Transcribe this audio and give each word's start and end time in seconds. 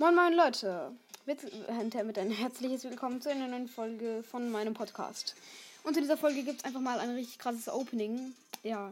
Moin 0.00 0.12
moin 0.16 0.34
Leute, 0.34 0.90
mit 1.24 2.18
ein 2.18 2.30
herzliches 2.32 2.82
Willkommen 2.82 3.20
zu 3.20 3.30
einer 3.30 3.46
neuen 3.46 3.68
Folge 3.68 4.24
von 4.28 4.50
meinem 4.50 4.74
Podcast. 4.74 5.36
Und 5.84 5.96
in 5.96 6.02
dieser 6.02 6.16
Folge 6.16 6.42
gibt 6.42 6.58
es 6.58 6.64
einfach 6.64 6.80
mal 6.80 6.98
ein 6.98 7.10
richtig 7.10 7.38
krasses 7.38 7.68
Opening. 7.68 8.34
Ja, 8.64 8.90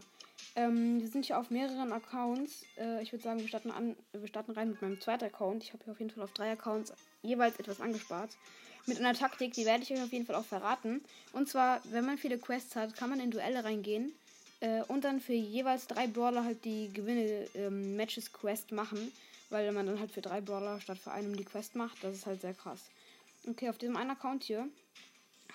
ähm, 0.55 1.01
wir 1.01 1.09
sind 1.09 1.25
hier 1.25 1.37
auf 1.39 1.49
mehreren 1.49 1.91
Accounts. 1.91 2.63
Äh, 2.77 3.03
ich 3.03 3.11
würde 3.11 3.21
sagen, 3.21 3.41
wir 3.41 3.49
starten, 3.49 3.71
an, 3.71 3.97
wir 4.13 4.29
starten 4.29 4.53
rein 4.53 4.69
mit 4.69 4.81
meinem 4.81 5.01
zweiten 5.01 5.25
Account. 5.25 5.65
Ich 5.65 5.73
habe 5.73 5.83
hier 5.83 5.91
auf 5.91 5.99
jeden 5.99 6.11
Fall 6.11 6.23
auf 6.23 6.31
drei 6.31 6.53
Accounts 6.53 6.93
jeweils 7.21 7.59
etwas 7.59 7.81
angespart. 7.81 8.29
Mit 8.85 8.97
einer 8.97 9.13
Taktik, 9.13 9.51
die 9.55 9.65
werde 9.65 9.83
ich 9.83 9.91
euch 9.91 10.01
auf 10.01 10.13
jeden 10.13 10.25
Fall 10.25 10.37
auch 10.37 10.45
verraten. 10.45 11.03
Und 11.33 11.49
zwar, 11.49 11.81
wenn 11.91 12.05
man 12.05 12.17
viele 12.17 12.37
Quests 12.37 12.77
hat, 12.77 12.95
kann 12.95 13.09
man 13.09 13.19
in 13.19 13.29
Duelle 13.29 13.65
reingehen 13.65 14.13
äh, 14.61 14.83
und 14.83 15.03
dann 15.03 15.19
für 15.19 15.33
jeweils 15.33 15.85
drei 15.85 16.07
Brawler 16.07 16.45
halt 16.45 16.63
die 16.63 16.93
Gewinne 16.93 17.49
ähm, 17.55 17.97
machen 18.71 19.11
weil 19.53 19.71
man 19.71 19.85
dann 19.85 19.99
halt 19.99 20.11
für 20.11 20.21
drei 20.21 20.41
Brawler 20.41 20.81
statt 20.81 20.97
für 20.97 21.11
einen 21.11 21.37
die 21.37 21.45
Quest 21.45 21.75
macht. 21.75 22.03
Das 22.03 22.15
ist 22.15 22.25
halt 22.25 22.41
sehr 22.41 22.55
krass. 22.55 22.81
Okay, 23.47 23.69
auf 23.69 23.77
diesem 23.77 23.95
einen 23.95 24.09
Account 24.09 24.43
hier 24.43 24.67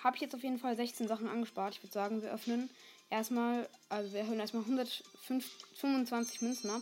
habe 0.03 0.15
ich 0.15 0.21
jetzt 0.21 0.33
auf 0.33 0.43
jeden 0.43 0.57
Fall 0.57 0.77
16 0.77 1.09
Sachen 1.09 1.27
angespart. 1.27 1.75
Ich 1.75 1.83
würde 1.83 1.93
sagen, 1.93 2.21
wir 2.21 2.31
öffnen 2.31 2.69
erstmal, 3.09 3.67
also 3.89 4.13
wir 4.13 4.25
hören 4.25 4.39
erstmal 4.39 4.63
125 4.63 6.41
Münzen 6.41 6.69
ab. 6.69 6.81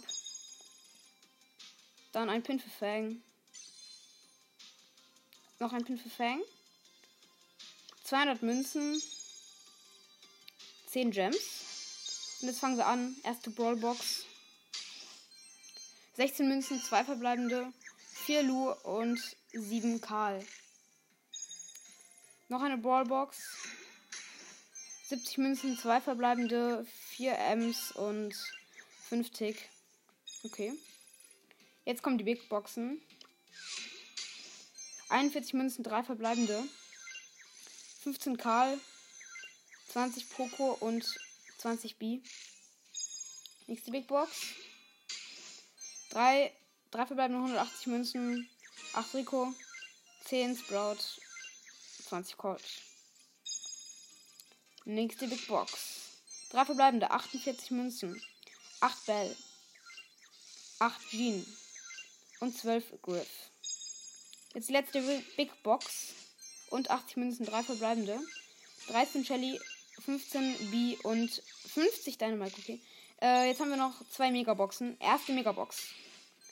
Dann 2.12 2.30
ein 2.30 2.44
Pin 2.44 2.60
für 2.60 2.70
Fang. 2.70 3.22
Noch 5.58 5.74
ein 5.74 5.84
Pin 5.84 5.98
für 5.98 6.10
Fang. 6.10 6.42
200 8.04 8.44
Münzen. 8.44 9.02
10 10.86 11.10
Gems. 11.10 12.38
Und 12.42 12.50
jetzt 12.50 12.60
fangen 12.60 12.78
wir 12.78 12.86
an. 12.86 13.16
Erste 13.24 13.50
Brawlbox. 13.50 14.26
16 16.18 16.48
Münzen, 16.48 16.82
2 16.82 17.04
verbleibende, 17.04 17.72
4 18.26 18.42
Lu 18.42 18.72
und 18.72 19.20
7 19.54 20.02
Karl. 20.02 20.44
Noch 22.50 22.64
eine 22.64 22.80
Brawlbox. 22.80 23.38
70 25.10 25.38
Münzen, 25.38 25.78
2 25.78 26.02
verbleibende, 26.02 26.88
4 27.10 27.38
Ms 27.38 27.92
und 27.92 28.34
5 29.10 29.30
Tick. 29.30 29.70
Okay. 30.44 30.74
Jetzt 31.86 32.02
kommen 32.02 32.18
die 32.18 32.24
Big 32.24 32.50
Boxen. 32.50 33.00
41 35.10 35.54
Münzen, 35.54 35.84
3 35.84 36.02
verbleibende. 36.02 36.64
15 38.02 38.38
Karl, 38.38 38.80
20 39.90 40.32
Poco 40.32 40.72
und 40.80 41.06
20 41.60 41.98
B. 41.98 42.22
Nächste 43.68 43.92
Big 43.92 44.08
Box. 44.08 44.32
3, 46.10 46.52
3 46.92 47.06
verbleibende 47.06 47.40
180 47.40 47.88
Münzen, 47.88 48.50
8 48.94 49.14
Rico, 49.16 49.54
10 50.26 50.58
Sprout, 50.58 50.98
20 52.08 52.38
Colt. 52.38 52.64
Nächste 54.86 55.28
Big 55.28 55.48
Box. 55.48 55.98
3 56.52 56.66
verbleibende 56.66 57.12
48 57.12 57.72
Münzen, 57.72 58.22
8 58.80 59.06
Bell, 59.06 59.36
8 60.80 61.10
Jean 61.10 61.46
und 62.40 62.58
12 62.58 63.02
Griff. 63.02 63.52
Jetzt 64.54 64.70
die 64.70 64.74
letzte 64.74 65.02
Big 65.36 65.52
Box 65.64 66.14
und 66.70 66.90
80 66.90 67.18
Münzen, 67.18 67.46
3 67.46 67.64
verbleibende, 67.64 68.20
13 68.88 69.26
Shelly, 69.26 69.60
15 70.06 70.72
B 70.72 70.98
und 71.04 71.44
50 71.74 72.18
Dynamite, 72.18 72.56
okay. 72.58 72.82
Äh, 73.22 73.48
jetzt 73.48 73.60
haben 73.60 73.70
wir 73.70 73.78
noch 73.78 74.08
zwei 74.10 74.32
Megaboxen. 74.32 75.00
Erste 75.00 75.34
Megabox. 75.34 75.88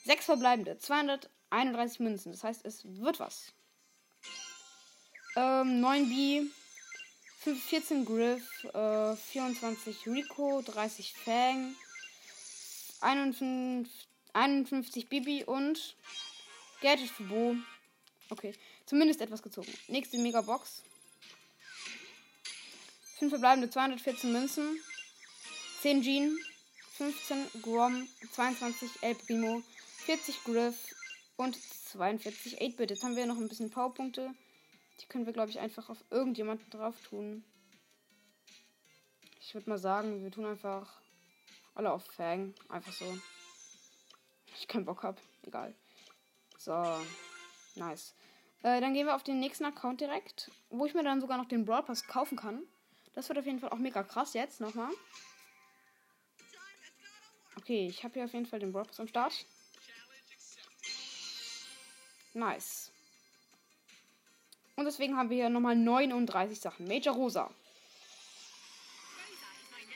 Sechs 0.04 0.24
verbleibende. 0.24 0.78
231 0.78 2.00
Münzen. 2.00 2.32
Das 2.32 2.42
heißt, 2.42 2.64
es 2.64 2.84
wird 2.84 3.20
was. 3.20 3.52
Ähm, 5.36 5.80
9 5.80 6.08
B. 6.08 6.42
14 7.54 8.04
Griff. 8.04 8.64
Äh, 8.74 9.14
24 9.14 10.06
Rico. 10.06 10.62
30 10.62 11.14
Fang. 11.14 11.74
51, 13.00 14.08
51 14.32 15.08
Bibi 15.08 15.44
und 15.44 15.96
Gadget 16.80 17.10
für 17.10 17.24
Bo. 17.24 17.56
Okay. 18.30 18.54
Zumindest 18.86 19.20
etwas 19.20 19.42
gezogen. 19.42 19.72
Nächste 19.86 20.18
Megabox. 20.18 20.82
5 23.18 23.30
verbleibende 23.30 23.70
214 23.70 24.32
Münzen. 24.32 24.80
10 25.82 26.02
Jean. 26.02 26.38
15 26.96 27.62
Grom, 27.62 28.08
22 28.32 29.02
El 29.02 29.14
Primo, 29.16 29.62
40 30.06 30.44
Griff 30.44 30.94
und 31.36 31.54
42 31.56 32.62
8-Bit. 32.62 32.90
Jetzt 32.90 33.04
haben 33.04 33.16
wir 33.16 33.26
noch 33.26 33.36
ein 33.36 33.48
bisschen 33.48 33.70
Powerpunkte. 33.70 34.30
Die 35.00 35.06
können 35.06 35.26
wir, 35.26 35.34
glaube 35.34 35.50
ich, 35.50 35.58
einfach 35.58 35.90
auf 35.90 36.02
irgendjemanden 36.10 36.70
drauf 36.70 36.94
tun. 37.02 37.44
Ich 39.40 39.54
würde 39.54 39.68
mal 39.68 39.78
sagen, 39.78 40.22
wir 40.22 40.30
tun 40.30 40.46
einfach 40.46 41.00
alle 41.74 41.92
auf 41.92 42.04
Fang. 42.04 42.54
Einfach 42.70 42.92
so. 42.92 43.18
Ich 44.54 44.66
keinen 44.66 44.86
Bock 44.86 45.02
habe. 45.02 45.20
Egal. 45.42 45.74
So. 46.56 46.82
Nice. 47.74 48.14
Äh, 48.62 48.80
dann 48.80 48.94
gehen 48.94 49.06
wir 49.06 49.14
auf 49.14 49.22
den 49.22 49.38
nächsten 49.38 49.66
Account 49.66 50.00
direkt, 50.00 50.50
wo 50.70 50.86
ich 50.86 50.94
mir 50.94 51.04
dann 51.04 51.20
sogar 51.20 51.36
noch 51.36 51.46
den 51.46 51.66
Brawl 51.66 51.82
Pass 51.82 52.06
kaufen 52.06 52.38
kann. 52.38 52.62
Das 53.12 53.28
wird 53.28 53.38
auf 53.38 53.46
jeden 53.46 53.60
Fall 53.60 53.70
auch 53.70 53.78
mega 53.78 54.02
krass 54.02 54.32
jetzt 54.32 54.60
nochmal. 54.62 54.90
Okay, 57.66 57.88
ich 57.88 58.04
habe 58.04 58.14
hier 58.14 58.24
auf 58.26 58.32
jeden 58.32 58.46
Fall 58.46 58.60
den 58.60 58.70
Brawl 58.70 58.86
am 58.96 59.08
Start. 59.08 59.44
Nice. 62.32 62.92
Und 64.76 64.84
deswegen 64.84 65.16
haben 65.16 65.30
wir 65.30 65.38
hier 65.38 65.48
nochmal 65.48 65.74
39 65.74 66.60
Sachen. 66.60 66.86
Major 66.86 67.16
Rosa. 67.16 67.50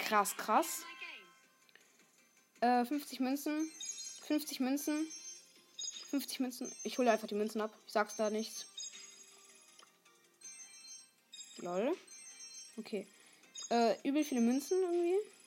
Krass, 0.00 0.36
krass. 0.36 0.82
Äh, 2.60 2.84
50 2.84 3.20
Münzen. 3.20 3.70
50 4.26 4.58
Münzen. 4.58 5.06
50 6.10 6.40
Münzen. 6.40 6.72
Ich 6.82 6.98
hole 6.98 7.08
einfach 7.08 7.28
die 7.28 7.36
Münzen 7.36 7.60
ab. 7.60 7.72
Ich 7.86 7.92
sag's 7.92 8.16
da 8.16 8.30
nichts. 8.30 8.66
Lol. 11.58 11.96
Okay. 12.78 13.06
Äh, 13.70 13.94
übel 14.02 14.24
viele 14.24 14.40
Münzen 14.40 14.76
irgendwie. 14.82 15.39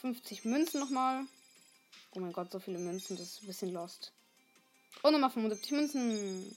50 0.00 0.44
Münzen 0.46 0.80
nochmal. 0.80 1.24
Oh 2.12 2.20
mein 2.20 2.32
Gott, 2.32 2.50
so 2.50 2.58
viele 2.58 2.78
Münzen, 2.78 3.16
das 3.16 3.26
ist 3.26 3.42
ein 3.42 3.46
bisschen 3.46 3.72
lost. 3.72 4.12
Und 5.02 5.12
nochmal 5.12 5.30
75 5.30 5.72
Münzen. 5.72 6.56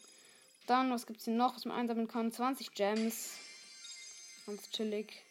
Dann, 0.65 0.91
was 0.91 1.05
gibt 1.05 1.19
es 1.19 1.25
hier 1.25 1.33
noch, 1.33 1.55
was 1.55 1.65
man 1.65 1.77
einsammeln 1.77 2.07
kann? 2.07 2.31
20 2.31 2.73
Gems. 2.73 3.31
Ganz 4.45 4.69
chillig. 4.71 5.21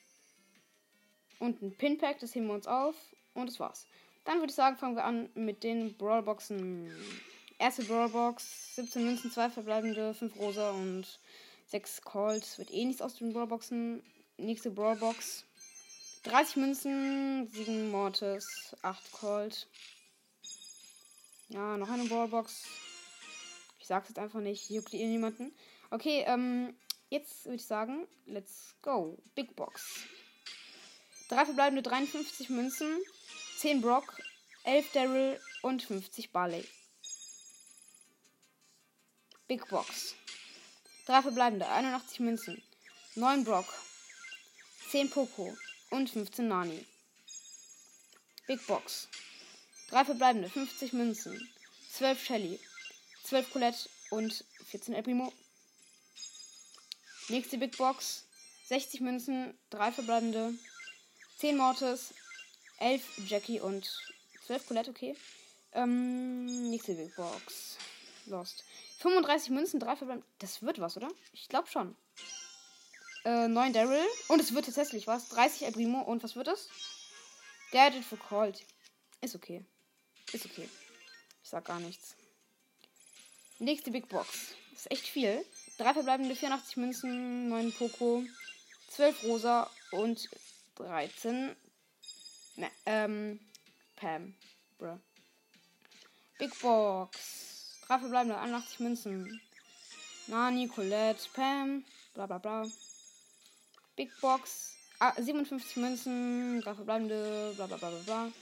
Und 1.39 1.63
ein 1.63 1.77
Pinpack, 1.77 2.21
das 2.21 2.35
heben 2.35 2.47
wir 2.47 2.55
uns 2.55 2.67
auf. 2.67 2.95
Und 3.35 3.47
das 3.47 3.59
war's. 3.59 3.87
Dann 4.25 4.39
würde 4.39 4.51
ich 4.51 4.55
sagen, 4.55 4.77
fangen 4.77 4.95
wir 4.95 5.05
an 5.05 5.31
mit 5.35 5.65
den 5.65 5.97
Brawlboxen. 5.97 6.91
Erste 7.59 7.85
Brawlbox, 7.85 8.77
17 8.77 9.05
Münzen, 9.05 9.31
2 9.31 9.51
verbleibende, 9.51 10.15
5 10.15 10.37
rosa 10.37 10.71
und 10.71 11.19
6 11.69 12.03
Calls. 12.03 12.59
Wird 12.59 12.71
eh 12.73 12.85
nichts 12.85 13.03
aus 13.03 13.15
den 13.17 13.33
Brawlboxen. 13.33 14.03
Nächste 14.37 14.71
Brawlbox. 14.71 15.45
30 16.25 16.57
Münzen, 16.57 17.49
7 17.49 17.91
Mortis, 17.91 18.77
8 18.83 19.13
Colt. 19.13 19.67
Ja, 21.49 21.77
noch 21.77 21.91
eine 21.91 22.05
Ballbox. 22.05 22.65
Ich 23.81 23.89
sag's 23.89 24.09
jetzt 24.09 24.19
einfach 24.19 24.39
nicht, 24.39 24.71
juckt 24.71 24.95
ihr 24.95 25.07
niemanden. 25.09 25.53
Okay, 25.91 26.23
ähm, 26.29 26.77
jetzt 27.11 27.45
würde 27.45 27.57
ich 27.57 27.67
sagen, 27.67 28.07
let's 28.27 28.77
go. 28.83 29.19
Big 29.35 29.57
Box. 29.57 30.07
3 31.29 31.47
verbleibende 31.47 31.83
53 31.83 32.51
Münzen, 32.51 33.03
10 33.59 33.81
Brock, 33.81 34.23
11 34.63 34.93
Daryl 34.93 35.41
und 35.63 35.83
50 35.83 36.31
Barley. 36.31 36.65
Big 39.49 39.69
Box. 39.69 40.15
3 41.07 41.23
verbleibende 41.23 41.69
81 41.69 42.21
Münzen, 42.21 42.63
9 43.17 43.43
Brock, 43.43 43.67
10 44.91 45.11
Poco, 45.11 45.53
und 45.93 46.09
15 46.09 46.49
Nani. 46.49 46.85
Big 48.47 48.67
Box. 48.67 49.09
3 49.91 50.07
verbleibende, 50.07 50.49
50 50.49 50.95
Münzen, 50.95 51.49
12 51.93 52.25
Shelly, 52.25 52.61
12 53.25 53.53
Colette 53.53 53.89
und 54.11 54.45
14 54.71 54.95
El 54.95 55.03
Primo. 55.03 55.33
Nächste 57.29 57.59
Big 57.59 57.77
Box. 57.77 58.25
60 58.69 59.03
Münzen, 59.03 59.59
3 59.69 59.93
verbleibende, 59.93 60.55
10 61.39 61.59
Mortis, 61.59 62.15
11 62.79 63.03
Jackie 63.29 63.61
und 63.61 63.85
12 64.47 64.67
Colette, 64.67 64.91
okay. 64.91 65.15
Ähm, 65.75 66.71
nächste 66.71 66.95
Big 66.95 67.15
Box. 67.15 67.77
Lost. 68.27 68.65
35 69.01 69.51
Münzen, 69.51 69.79
3 69.79 69.97
verbleibende. 69.97 70.27
Das 70.39 70.63
wird 70.63 70.81
was, 70.81 70.97
oder? 70.97 71.11
Ich 71.35 71.49
glaube 71.49 71.69
schon. 71.69 71.95
Äh, 73.25 73.49
9 73.49 73.73
Daryl. 73.73 74.07
Und 74.29 74.41
es 74.41 74.55
wird 74.55 74.67
tatsächlich 74.67 75.07
was. 75.07 75.29
30 75.29 75.67
El 75.67 75.73
Primo. 75.73 76.01
Und 76.03 76.23
was 76.23 76.37
wird 76.37 76.49
es? 76.49 76.69
Gadget 77.71 78.05
für 78.05 78.17
Colt. 78.17 78.65
Ist 79.21 79.35
okay. 79.35 79.65
Ist 80.33 80.47
okay. 80.47 80.69
Ich 81.43 81.51
sag 81.51 81.65
gar 81.65 81.81
nichts. 81.81 82.17
Nächste 83.59 83.91
Big 83.91 84.09
Box. 84.09 84.55
ist 84.73 84.91
echt 84.91 85.07
viel. 85.07 85.45
Drei 85.79 85.93
verbleibende 85.95 86.35
84 86.35 86.77
Münzen, 86.77 87.49
9 87.49 87.73
Poco, 87.73 88.25
12 88.89 89.23
Rosa 89.25 89.71
und 89.93 90.29
13 90.75 91.57
ne, 92.57 92.71
ähm, 92.87 93.41
Pam. 93.97 94.35
Bruh. 94.79 94.99
Big 96.39 96.59
Box. 96.61 97.79
Drei 97.87 97.99
verbleibende 97.99 98.39
81 98.39 98.81
Münzen. 98.81 99.41
Nani, 100.27 100.69
Colette, 100.69 101.29
Pam, 101.33 101.85
bla 102.15 102.27
bla 102.27 102.39
bla. 102.39 102.67
Big 104.03 104.21
Box. 104.21 104.75
Ah, 104.99 105.15
57 105.17 105.77
Münzen, 105.77 106.61
drei 106.61 106.75
verbleibende, 106.75 107.53
bla 107.55 107.67
bla 107.69 107.77
bla 107.77 107.91
bla. 108.05 108.33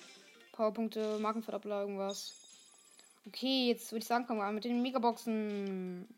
Powerpunkte, 0.52 1.18
Markenverdoppler, 1.18 1.82
irgendwas. 1.82 2.32
Okay, 3.26 3.68
jetzt 3.68 3.92
würde 3.92 4.00
ich 4.00 4.08
sagen, 4.08 4.26
kommen 4.26 4.40
wir 4.40 4.50
mit 4.52 4.64
den 4.64 4.80
Megaboxen. 4.80 6.08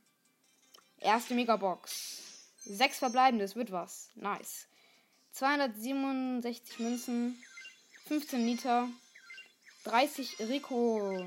Erste 0.98 1.34
Megabox. 1.34 2.20
Sechs 2.58 2.98
verbleibende, 2.98 3.44
es 3.44 3.56
wird 3.56 3.72
was. 3.72 4.10
Nice. 4.14 4.68
267 5.32 6.78
Münzen. 6.78 7.42
15 8.06 8.46
Liter. 8.46 8.88
30 9.82 10.38
Rico. 10.38 11.26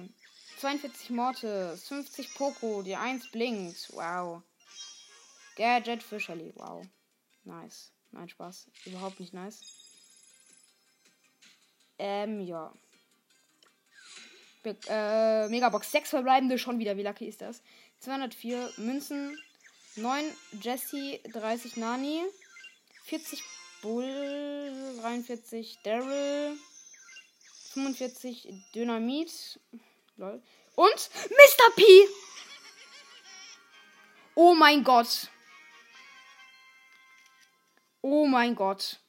42 0.62 1.10
Mortis. 1.10 1.86
50 1.90 2.34
Poco. 2.36 2.82
Die 2.82 2.96
1 2.96 3.30
blinkt. 3.32 3.90
Wow. 3.92 4.42
Gadget 5.58 6.02
Shelly. 6.18 6.54
Wow. 6.56 6.86
Nice. 7.44 7.92
Nein, 8.16 8.30
Spaß. 8.30 8.68
Überhaupt 8.86 9.20
nicht 9.20 9.34
nice. 9.34 9.62
Ähm, 12.00 12.40
ja. 12.40 12.74
Big, 14.64 14.78
äh, 14.88 15.50
Megabox 15.50 15.92
6 15.92 16.12
verbleibende. 16.12 16.58
Schon 16.58 16.80
wieder. 16.80 16.96
Wie 16.96 17.04
lucky 17.04 17.28
ist 17.28 17.42
das? 17.42 17.62
204 18.00 18.72
Münzen. 18.78 19.38
9 19.98 20.24
Jesse. 20.62 21.20
30 21.34 21.76
Nani. 21.76 22.24
40 23.04 23.44
Bull. 23.82 24.98
43 25.02 25.80
Daryl. 25.84 26.58
45 27.74 28.48
Dynamit. 28.74 29.60
Lol. 30.16 30.42
Und 30.76 31.10
Mr. 31.30 31.76
P. 31.76 31.84
Oh 34.36 34.54
mein 34.54 34.86
Gott. 34.86 35.30
Oh 38.08 38.28
mein 38.28 38.54
Gott. 38.54 39.00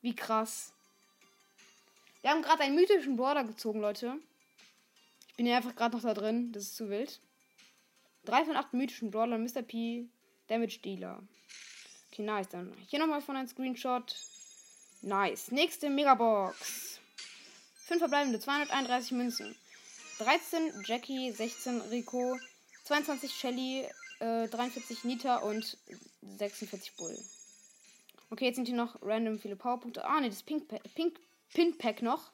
Wie 0.00 0.16
krass. 0.16 0.72
Wir 2.22 2.30
haben 2.30 2.40
gerade 2.40 2.62
einen 2.62 2.76
mythischen 2.76 3.16
Border 3.16 3.44
gezogen, 3.44 3.82
Leute. 3.82 4.16
Ich 5.28 5.36
bin 5.36 5.44
ja 5.44 5.58
einfach 5.58 5.76
gerade 5.76 5.94
noch 5.94 6.02
da 6.02 6.14
drin. 6.14 6.50
Das 6.50 6.62
ist 6.62 6.76
zu 6.76 6.88
wild. 6.88 7.20
3 8.24 8.46
von 8.46 8.56
8 8.56 8.72
mythischen 8.72 9.10
Brawler, 9.10 9.36
Mr. 9.36 9.60
P, 9.60 10.08
Damage 10.46 10.78
Dealer. 10.78 11.22
Okay, 12.10 12.22
nice. 12.22 12.48
Dann 12.48 12.74
hier 12.88 13.00
nochmal 13.00 13.20
von 13.20 13.36
einem 13.36 13.48
Screenshot. 13.48 14.16
Nice. 15.02 15.50
Nächste 15.50 15.90
Megabox. 15.90 17.00
5 17.84 17.98
verbleibende, 17.98 18.40
231 18.40 19.12
Münzen. 19.12 19.54
13 20.20 20.84
Jackie, 20.86 21.32
16 21.32 21.82
Rico, 21.90 22.38
22 22.84 23.30
Shelly, 23.30 23.86
äh, 24.22 24.48
43 24.48 25.04
Nita 25.04 25.38
und 25.38 25.76
46 26.38 26.94
Bull. 26.96 27.18
Okay, 28.30 28.46
jetzt 28.46 28.56
sind 28.56 28.66
hier 28.66 28.76
noch 28.76 28.96
random 29.02 29.38
viele 29.38 29.56
Powerpunkte. 29.56 30.04
Ah, 30.04 30.20
ne, 30.20 30.30
das 30.30 30.42
Pink, 30.42 30.68
Pink 30.94 31.18
Pin 31.52 31.76
Pack 31.76 32.02
noch. 32.02 32.30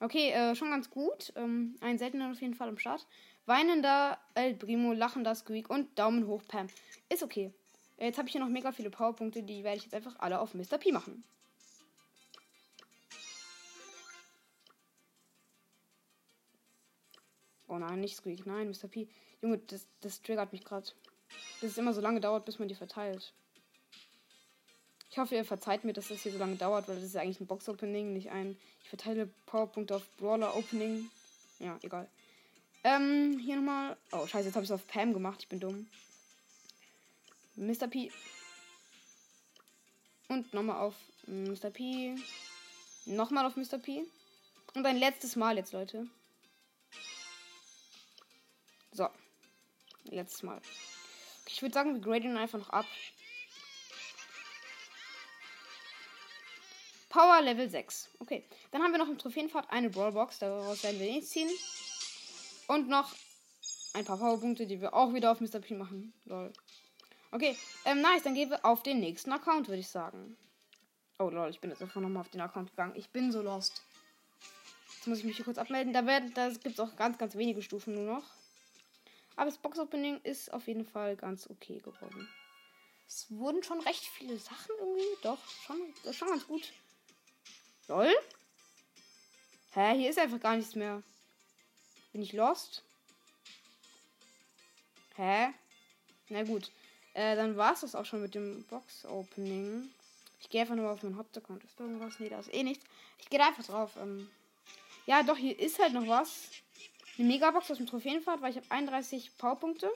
Okay, 0.00 0.30
äh, 0.30 0.54
schon 0.54 0.70
ganz 0.70 0.90
gut. 0.90 1.32
Ähm, 1.36 1.76
ein 1.80 1.98
seltener 1.98 2.30
auf 2.30 2.40
jeden 2.40 2.54
Fall 2.54 2.68
am 2.68 2.78
Start. 2.78 3.06
Weinender 3.46 4.18
El 4.34 4.54
Primo, 4.54 4.92
lachender 4.92 5.34
Squeak 5.34 5.70
und 5.70 5.98
Daumen 5.98 6.26
hoch 6.26 6.42
Pam. 6.46 6.68
Ist 7.08 7.22
okay. 7.22 7.52
Jetzt 7.98 8.18
habe 8.18 8.28
ich 8.28 8.32
hier 8.32 8.40
noch 8.40 8.48
mega 8.48 8.72
viele 8.72 8.90
Powerpunkte, 8.90 9.42
die 9.42 9.64
werde 9.64 9.78
ich 9.78 9.84
jetzt 9.84 9.94
einfach 9.94 10.18
alle 10.18 10.40
auf 10.40 10.54
Mr. 10.54 10.78
P 10.78 10.92
machen. 10.92 11.24
Oh 17.68 17.78
nein, 17.78 18.00
nicht 18.00 18.16
Squeak. 18.16 18.44
Nein, 18.44 18.68
Mr. 18.68 18.88
P. 18.88 19.08
Junge, 19.42 19.58
das, 19.58 19.86
das 20.00 20.22
triggert 20.22 20.52
mich 20.52 20.64
gerade. 20.64 20.86
Dass 21.60 21.72
es 21.72 21.78
immer 21.78 21.92
so 21.92 22.00
lange 22.00 22.20
dauert, 22.20 22.44
bis 22.44 22.58
man 22.58 22.68
die 22.68 22.74
verteilt. 22.74 23.32
Ich 25.10 25.18
hoffe, 25.18 25.34
ihr 25.34 25.44
verzeiht 25.44 25.84
mir, 25.84 25.92
dass 25.92 26.08
das 26.08 26.22
hier 26.22 26.32
so 26.32 26.38
lange 26.38 26.56
dauert, 26.56 26.88
weil 26.88 26.94
das 26.94 27.04
ist 27.04 27.16
eigentlich 27.16 27.40
ein 27.40 27.46
Box-Opening, 27.46 28.14
nicht 28.14 28.30
ein. 28.30 28.56
Ich 28.82 28.88
verteile 28.88 29.26
Powerpunkte 29.44 29.96
auf 29.96 30.08
Brawler-Opening. 30.16 31.10
Ja, 31.58 31.78
egal. 31.82 32.08
Ähm, 32.84 33.38
hier 33.38 33.56
nochmal. 33.56 33.96
Oh, 34.12 34.26
scheiße, 34.26 34.46
jetzt 34.46 34.54
habe 34.54 34.64
ich 34.64 34.70
es 34.70 34.74
auf 34.74 34.86
Pam 34.86 35.12
gemacht. 35.12 35.40
Ich 35.42 35.48
bin 35.48 35.60
dumm. 35.60 35.86
Mr. 37.56 37.88
P. 37.88 38.10
Und 40.28 40.54
nochmal 40.54 40.80
auf 40.80 40.94
Mr. 41.26 41.70
P. 41.70 42.16
Nochmal 43.04 43.44
auf 43.44 43.56
Mr. 43.56 43.78
P. 43.78 44.06
Und 44.74 44.86
ein 44.86 44.96
letztes 44.96 45.36
Mal 45.36 45.58
jetzt, 45.58 45.72
Leute. 45.72 46.06
So. 48.92 49.08
Letztes 50.04 50.42
Mal. 50.42 50.60
Ich 51.46 51.60
würde 51.62 51.74
sagen, 51.74 51.94
wir 51.94 52.00
graden 52.00 52.36
einfach 52.36 52.58
noch 52.58 52.70
ab. 52.70 52.86
Power 57.08 57.42
Level 57.42 57.68
6. 57.68 58.08
Okay. 58.20 58.44
Dann 58.70 58.82
haben 58.82 58.92
wir 58.92 58.98
noch 58.98 59.08
im 59.08 59.18
Trophäenfahrt 59.18 59.70
eine 59.70 59.90
Brawlbox. 59.90 60.38
Daraus 60.38 60.82
werden 60.82 60.98
wir 60.98 61.12
nichts 61.12 61.30
ziehen. 61.30 61.50
Und 62.68 62.88
noch 62.88 63.14
ein 63.92 64.04
paar 64.04 64.16
Powerpunkte, 64.16 64.66
die 64.66 64.80
wir 64.80 64.94
auch 64.94 65.12
wieder 65.12 65.30
auf 65.30 65.40
Mr. 65.40 65.60
P 65.60 65.74
machen. 65.74 66.14
Lol. 66.24 66.52
Okay, 67.30 67.56
ähm, 67.84 68.00
nice. 68.00 68.22
Dann 68.22 68.34
gehen 68.34 68.50
wir 68.50 68.64
auf 68.64 68.82
den 68.82 69.00
nächsten 69.00 69.30
Account, 69.32 69.68
würde 69.68 69.80
ich 69.80 69.88
sagen. 69.88 70.36
Oh 71.18 71.28
lol, 71.28 71.50
ich 71.50 71.60
bin 71.60 71.70
jetzt 71.70 71.82
einfach 71.82 72.00
nochmal 72.00 72.22
auf 72.22 72.30
den 72.30 72.40
Account 72.40 72.70
gegangen. 72.70 72.94
Ich 72.96 73.10
bin 73.10 73.30
so 73.30 73.42
lost. 73.42 73.82
Jetzt 74.96 75.06
muss 75.06 75.18
ich 75.18 75.24
mich 75.24 75.36
hier 75.36 75.44
kurz 75.44 75.58
abmelden. 75.58 75.92
Da, 75.92 76.02
da 76.02 76.48
gibt 76.48 76.66
es 76.66 76.80
auch 76.80 76.96
ganz, 76.96 77.18
ganz 77.18 77.36
wenige 77.36 77.60
Stufen 77.60 77.94
nur 77.94 78.04
noch. 78.04 78.24
Aber 79.42 79.50
das 79.50 79.58
Box-Opening 79.58 80.20
ist 80.22 80.52
auf 80.52 80.68
jeden 80.68 80.86
Fall 80.86 81.16
ganz 81.16 81.50
okay 81.50 81.80
geworden. 81.80 82.28
Es 83.08 83.26
wurden 83.28 83.64
schon 83.64 83.80
recht 83.80 84.04
viele 84.04 84.38
Sachen 84.38 84.70
irgendwie. 84.78 85.16
Doch, 85.20 85.38
schon, 85.66 85.78
schon 86.12 86.28
ganz 86.28 86.46
gut. 86.46 86.72
Lol? 87.88 88.14
Hä, 89.72 89.96
hier 89.96 90.10
ist 90.10 90.20
einfach 90.20 90.38
gar 90.38 90.54
nichts 90.54 90.76
mehr. 90.76 91.02
Bin 92.12 92.22
ich 92.22 92.32
lost? 92.32 92.84
Hä? 95.16 95.48
Na 96.28 96.44
gut. 96.44 96.70
Äh, 97.14 97.34
dann 97.34 97.56
war 97.56 97.72
es 97.72 97.80
das 97.80 97.96
auch 97.96 98.04
schon 98.04 98.22
mit 98.22 98.36
dem 98.36 98.62
Box-Opening. 98.66 99.90
Ich 100.38 100.50
gehe 100.50 100.60
einfach 100.60 100.76
nur 100.76 100.88
auf 100.88 101.02
meinen 101.02 101.16
Hauptaccount. 101.16 101.64
Ist 101.64 101.80
da 101.80 101.82
irgendwas? 101.82 102.20
Nee, 102.20 102.28
da 102.28 102.38
ist 102.38 102.54
eh 102.54 102.62
nichts. 102.62 102.84
Ich 103.18 103.28
gehe 103.28 103.44
einfach 103.44 103.64
drauf. 103.64 103.96
Ähm 103.96 104.30
ja, 105.06 105.24
doch, 105.24 105.36
hier 105.36 105.58
ist 105.58 105.80
halt 105.80 105.94
noch 105.94 106.06
was. 106.06 106.48
Eine 107.18 107.28
Megabox 107.28 107.70
aus 107.70 107.76
dem 107.76 107.86
Trophäenfahrt, 107.86 108.40
weil 108.40 108.50
ich 108.50 108.56
habe 108.56 108.70
31 108.70 109.36
Powerpunkte. 109.38 109.90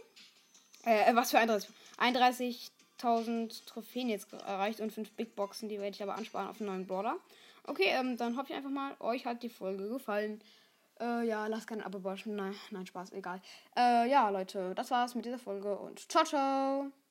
Äh, 0.85 1.15
was 1.15 1.31
für 1.31 1.39
31? 1.39 1.71
31.000 1.99 3.65
Trophäen 3.67 4.09
jetzt 4.09 4.33
erreicht 4.33 4.81
und 4.81 4.93
5 4.93 5.13
Big 5.13 5.35
Boxen. 5.35 5.69
Die 5.69 5.81
werde 5.81 5.95
ich 5.95 6.03
aber 6.03 6.15
ansparen 6.15 6.49
auf 6.49 6.61
einen 6.61 6.71
neuen 6.71 6.87
Brawler. 6.87 7.17
Okay, 7.65 7.89
ähm, 7.89 8.17
dann 8.17 8.37
hoffe 8.37 8.51
ich 8.51 8.57
einfach 8.57 8.71
mal, 8.71 8.95
euch 9.01 9.27
hat 9.27 9.43
die 9.43 9.49
Folge 9.49 9.89
gefallen. 9.89 10.41
Äh, 11.01 11.27
ja, 11.27 11.47
lasst 11.47 11.67
kein 11.67 11.83
Abo 11.83 12.05
waschen. 12.05 12.37
Nein, 12.37 12.55
nein, 12.71 12.87
Spaß, 12.87 13.13
egal. 13.13 13.41
Äh, 13.77 14.09
ja, 14.09 14.29
Leute, 14.31 14.75
das 14.75 14.91
war's 14.91 15.15
mit 15.15 15.25
dieser 15.25 15.39
Folge 15.39 15.77
und 15.77 16.11
ciao, 16.11 16.25
ciao. 16.25 16.93